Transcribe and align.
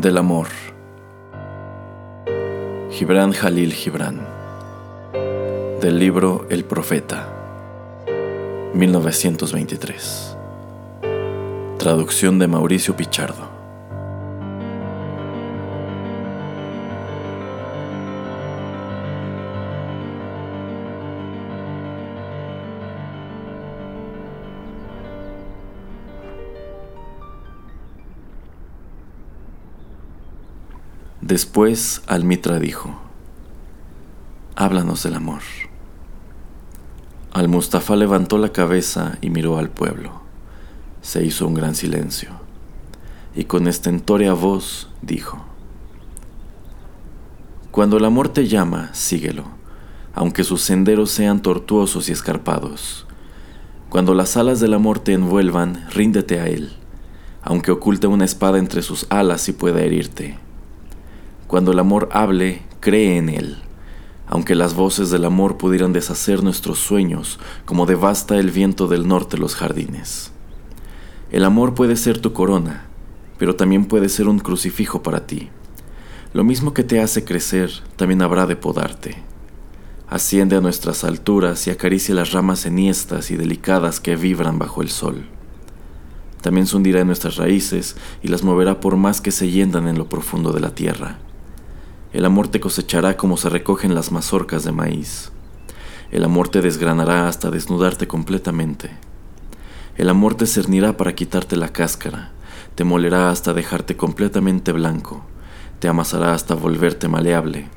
Del 0.00 0.16
amor. 0.16 0.46
Gibran 2.90 3.32
Jalil 3.32 3.74
Gibran. 3.74 4.26
Del 5.82 5.98
libro 5.98 6.46
El 6.48 6.64
Profeta. 6.64 7.28
1923. 8.72 10.38
Traducción 11.78 12.38
de 12.38 12.48
Mauricio 12.48 12.96
Pichardo. 12.96 13.49
Después 31.30 32.02
Almitra 32.08 32.58
dijo, 32.58 32.98
Háblanos 34.56 35.04
del 35.04 35.14
amor. 35.14 35.42
Al-Mustafa 37.32 37.94
levantó 37.94 38.36
la 38.36 38.48
cabeza 38.48 39.16
y 39.20 39.30
miró 39.30 39.56
al 39.56 39.70
pueblo. 39.70 40.22
Se 41.02 41.24
hizo 41.24 41.46
un 41.46 41.54
gran 41.54 41.76
silencio, 41.76 42.30
y 43.32 43.44
con 43.44 43.68
estentórea 43.68 44.32
voz 44.32 44.90
dijo, 45.02 45.44
Cuando 47.70 47.98
el 47.98 48.06
amor 48.06 48.30
te 48.30 48.48
llama, 48.48 48.92
síguelo, 48.92 49.44
aunque 50.12 50.42
sus 50.42 50.62
senderos 50.62 51.12
sean 51.12 51.42
tortuosos 51.42 52.08
y 52.08 52.12
escarpados. 52.12 53.06
Cuando 53.88 54.14
las 54.14 54.36
alas 54.36 54.58
del 54.58 54.74
amor 54.74 54.98
te 54.98 55.12
envuelvan, 55.12 55.86
ríndete 55.90 56.40
a 56.40 56.48
él, 56.48 56.72
aunque 57.40 57.70
oculte 57.70 58.08
una 58.08 58.24
espada 58.24 58.58
entre 58.58 58.82
sus 58.82 59.06
alas 59.10 59.48
y 59.48 59.52
pueda 59.52 59.80
herirte 59.80 60.49
cuando 61.50 61.72
el 61.72 61.80
amor 61.80 62.08
hable, 62.12 62.62
cree 62.78 63.18
en 63.18 63.28
él. 63.28 63.56
Aunque 64.28 64.54
las 64.54 64.74
voces 64.74 65.10
del 65.10 65.24
amor 65.24 65.56
pudieran 65.56 65.92
deshacer 65.92 66.44
nuestros 66.44 66.78
sueños, 66.78 67.40
como 67.64 67.86
devasta 67.86 68.38
el 68.38 68.52
viento 68.52 68.86
del 68.86 69.08
norte 69.08 69.36
los 69.36 69.56
jardines. 69.56 70.30
El 71.32 71.44
amor 71.44 71.74
puede 71.74 71.96
ser 71.96 72.20
tu 72.20 72.32
corona, 72.32 72.84
pero 73.36 73.56
también 73.56 73.86
puede 73.86 74.08
ser 74.08 74.28
un 74.28 74.38
crucifijo 74.38 75.02
para 75.02 75.26
ti. 75.26 75.48
Lo 76.32 76.44
mismo 76.44 76.72
que 76.72 76.84
te 76.84 77.00
hace 77.00 77.24
crecer, 77.24 77.72
también 77.96 78.22
habrá 78.22 78.46
de 78.46 78.54
podarte. 78.54 79.16
Asciende 80.08 80.54
a 80.54 80.60
nuestras 80.60 81.02
alturas 81.02 81.66
y 81.66 81.70
acaricia 81.70 82.14
las 82.14 82.30
ramas 82.30 82.64
enhiestas 82.64 83.32
y 83.32 83.36
delicadas 83.36 83.98
que 83.98 84.14
vibran 84.14 84.60
bajo 84.60 84.82
el 84.82 84.88
sol. 84.88 85.24
También 86.42 86.68
se 86.68 86.76
hundirá 86.76 87.00
en 87.00 87.08
nuestras 87.08 87.38
raíces 87.38 87.96
y 88.22 88.28
las 88.28 88.44
moverá 88.44 88.78
por 88.78 88.94
más 88.94 89.20
que 89.20 89.32
se 89.32 89.50
yendan 89.50 89.88
en 89.88 89.98
lo 89.98 90.08
profundo 90.08 90.52
de 90.52 90.60
la 90.60 90.76
tierra. 90.76 91.18
El 92.12 92.24
amor 92.24 92.48
te 92.48 92.58
cosechará 92.58 93.16
como 93.16 93.36
se 93.36 93.48
recogen 93.48 93.94
las 93.94 94.10
mazorcas 94.10 94.64
de 94.64 94.72
maíz. 94.72 95.30
El 96.10 96.24
amor 96.24 96.48
te 96.48 96.60
desgranará 96.60 97.28
hasta 97.28 97.50
desnudarte 97.50 98.08
completamente. 98.08 98.90
El 99.96 100.08
amor 100.08 100.34
te 100.34 100.46
cernirá 100.46 100.96
para 100.96 101.14
quitarte 101.14 101.56
la 101.56 101.68
cáscara, 101.68 102.32
te 102.74 102.82
molerá 102.82 103.30
hasta 103.30 103.52
dejarte 103.52 103.96
completamente 103.96 104.72
blanco, 104.72 105.24
te 105.78 105.86
amasará 105.86 106.34
hasta 106.34 106.56
volverte 106.56 107.06
maleable, 107.06 107.68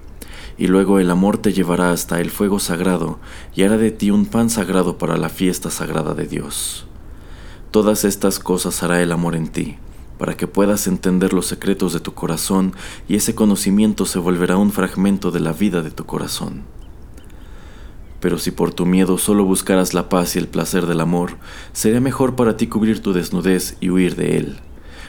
y 0.57 0.65
luego 0.65 0.97
el 0.97 1.11
amor 1.11 1.37
te 1.37 1.53
llevará 1.53 1.91
hasta 1.91 2.19
el 2.19 2.31
fuego 2.31 2.57
sagrado 2.59 3.19
y 3.55 3.63
hará 3.63 3.77
de 3.77 3.91
ti 3.91 4.09
un 4.09 4.25
pan 4.25 4.49
sagrado 4.49 4.97
para 4.97 5.17
la 5.17 5.29
fiesta 5.29 5.69
sagrada 5.69 6.15
de 6.15 6.25
Dios. 6.25 6.87
Todas 7.69 8.03
estas 8.03 8.39
cosas 8.39 8.81
hará 8.81 9.01
el 9.01 9.11
amor 9.11 9.35
en 9.35 9.47
ti, 9.47 9.77
para 10.23 10.37
que 10.37 10.47
puedas 10.47 10.87
entender 10.87 11.33
los 11.33 11.47
secretos 11.47 11.91
de 11.91 11.99
tu 11.99 12.13
corazón 12.13 12.71
y 13.09 13.17
ese 13.17 13.35
conocimiento 13.35 14.05
se 14.05 14.19
volverá 14.19 14.55
un 14.55 14.71
fragmento 14.71 15.31
de 15.31 15.41
la 15.41 15.51
vida 15.51 15.81
de 15.81 15.91
tu 15.91 16.05
corazón. 16.05 16.61
Pero 18.21 18.37
si 18.37 18.51
por 18.51 18.73
tu 18.73 18.85
miedo 18.85 19.17
solo 19.17 19.43
buscaras 19.43 19.93
la 19.93 20.07
paz 20.07 20.37
y 20.37 20.39
el 20.39 20.47
placer 20.47 20.85
del 20.85 21.01
amor, 21.01 21.35
sería 21.73 21.99
mejor 21.99 22.37
para 22.37 22.55
ti 22.55 22.67
cubrir 22.67 23.01
tu 23.01 23.11
desnudez 23.11 23.75
y 23.81 23.89
huir 23.89 24.15
de 24.15 24.37
él, 24.37 24.59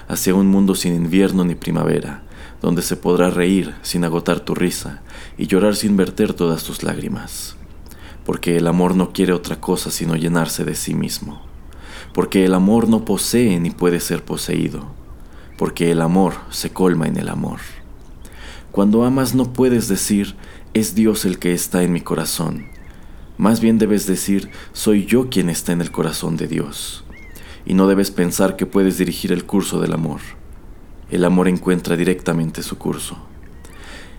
hacia 0.09 0.35
un 0.35 0.49
mundo 0.49 0.75
sin 0.75 0.97
invierno 0.97 1.45
ni 1.45 1.55
primavera, 1.55 2.25
donde 2.61 2.83
se 2.83 2.97
podrá 2.97 3.31
reír 3.31 3.73
sin 3.83 4.03
agotar 4.03 4.41
tu 4.41 4.57
risa 4.57 5.05
y 5.39 5.47
llorar 5.47 5.77
sin 5.77 5.97
verter 5.97 6.33
todas 6.35 6.65
tus 6.65 6.83
lágrimas. 6.83 7.55
Porque 8.27 8.57
el 8.57 8.67
amor 8.67 8.97
no 8.97 9.13
quiere 9.13 9.33
otra 9.33 9.61
cosa 9.61 9.93
sino 9.93 10.17
llenarse 10.17 10.65
de 10.65 10.75
sí 10.75 10.93
mismo 10.93 11.55
porque 12.15 12.45
el 12.47 12.55
amor 12.55 12.89
no 12.89 13.05
posee 13.05 13.59
ni 13.59 13.71
puede 13.71 13.99
ser 13.99 14.25
poseído, 14.25 14.87
porque 15.57 15.91
el 15.91 16.01
amor 16.01 16.35
se 16.51 16.71
colma 16.71 17.07
en 17.07 17.17
el 17.17 17.29
amor. 17.29 17.61
Cuando 18.73 19.05
amas 19.05 19.35
no 19.35 19.53
puedes 19.53 19.89
decir, 19.89 20.35
es 20.73 20.95
Dios 20.95 21.25
el 21.25 21.39
que 21.39 21.53
está 21.53 21.83
en 21.83 21.93
mi 21.93 22.01
corazón. 22.01 22.67
Más 23.37 23.61
bien 23.61 23.79
debes 23.79 24.07
decir, 24.07 24.51
soy 24.73 25.07
yo 25.07 25.29
quien 25.29 25.51
está 25.51 25.73
en 25.73 25.81
el 25.81 25.91
corazón 25.91 26.37
de 26.37 26.49
Dios. 26.49 27.05
Y 27.67 27.75
no 27.75 27.87
debes 27.87 28.11
pensar 28.11 28.57
que 28.57 28.67
puedes 28.67 28.99
dirigir 28.99 29.33
el 29.33 29.45
curso 29.45 29.81
del 29.81 29.93
amor. 29.93 30.21
El 31.11 31.25
amor 31.25 31.49
encuentra 31.49 31.97
directamente 31.97 32.63
su 32.63 32.79
curso. 32.79 33.17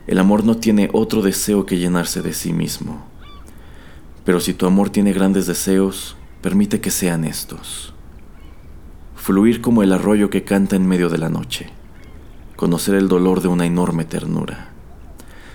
El 0.07 0.19
amor 0.19 0.43
no 0.43 0.57
tiene 0.57 0.89
otro 0.93 1.21
deseo 1.21 1.65
que 1.65 1.77
llenarse 1.77 2.21
de 2.21 2.33
sí 2.33 2.53
mismo. 2.53 3.05
Pero 4.23 4.39
si 4.39 4.53
tu 4.53 4.65
amor 4.67 4.89
tiene 4.89 5.13
grandes 5.13 5.47
deseos, 5.47 6.15
permite 6.41 6.79
que 6.79 6.91
sean 6.91 7.25
estos. 7.25 7.94
Fluir 9.25 9.59
como 9.59 9.81
el 9.81 9.91
arroyo 9.91 10.29
que 10.29 10.43
canta 10.43 10.75
en 10.75 10.87
medio 10.87 11.09
de 11.09 11.17
la 11.17 11.29
noche. 11.29 11.71
Conocer 12.55 12.93
el 12.93 13.07
dolor 13.07 13.41
de 13.41 13.47
una 13.47 13.65
enorme 13.65 14.05
ternura. 14.05 14.69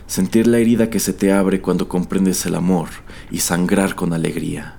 Sentir 0.08 0.48
la 0.48 0.58
herida 0.58 0.91
que 0.91 0.98
se 0.98 1.12
te 1.12 1.32
abre 1.32 1.60
cuando 1.60 1.86
comprendes 1.86 2.44
el 2.47 2.56
amor 2.56 2.88
y 3.30 3.38
sangrar 3.38 3.94
con 3.94 4.12
alegría. 4.12 4.75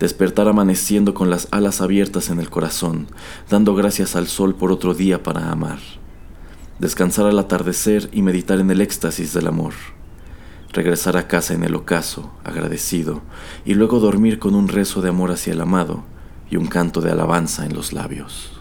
Despertar 0.00 0.48
amaneciendo 0.48 1.14
con 1.14 1.30
las 1.30 1.46
alas 1.52 1.80
abiertas 1.80 2.30
en 2.30 2.40
el 2.40 2.50
corazón, 2.50 3.06
dando 3.48 3.76
gracias 3.76 4.16
al 4.16 4.26
sol 4.26 4.56
por 4.56 4.72
otro 4.72 4.94
día 4.94 5.22
para 5.22 5.48
amar. 5.52 5.78
Descansar 6.80 7.26
al 7.26 7.38
atardecer 7.38 8.08
y 8.10 8.22
meditar 8.22 8.58
en 8.58 8.72
el 8.72 8.80
éxtasis 8.80 9.32
del 9.34 9.46
amor 9.46 9.74
regresar 10.72 11.16
a 11.16 11.26
casa 11.26 11.52
en 11.54 11.64
el 11.64 11.74
ocaso, 11.74 12.32
agradecido, 12.44 13.22
y 13.64 13.74
luego 13.74 13.98
dormir 13.98 14.38
con 14.38 14.54
un 14.54 14.68
rezo 14.68 15.02
de 15.02 15.08
amor 15.08 15.32
hacia 15.32 15.52
el 15.52 15.60
amado 15.60 16.04
y 16.50 16.56
un 16.56 16.66
canto 16.66 17.00
de 17.00 17.12
alabanza 17.12 17.64
en 17.64 17.74
los 17.74 17.92
labios. 17.92 18.59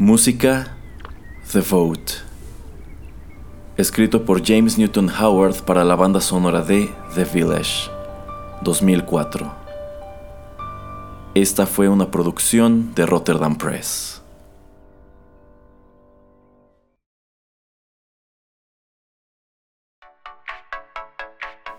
Música 0.00 0.76
The 1.50 1.58
Vote. 1.58 2.12
Escrito 3.76 4.24
por 4.24 4.46
James 4.46 4.78
Newton 4.78 5.10
Howard 5.10 5.64
para 5.64 5.82
la 5.82 5.96
banda 5.96 6.20
sonora 6.20 6.62
de 6.62 6.88
The 7.16 7.24
Village, 7.24 7.90
2004. 8.62 9.52
Esta 11.34 11.66
fue 11.66 11.88
una 11.88 12.12
producción 12.12 12.94
de 12.94 13.06
Rotterdam 13.06 13.58
Press. 13.58 14.22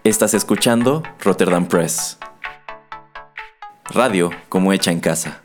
Estás 0.04 0.34
escuchando 0.34 1.04
Rotterdam 1.24 1.70
Press. 1.70 2.18
Radio 3.86 4.30
como 4.50 4.74
hecha 4.74 4.92
en 4.92 5.00
casa. 5.00 5.42